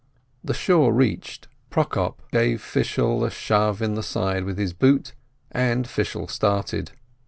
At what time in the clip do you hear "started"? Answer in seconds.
6.27-6.93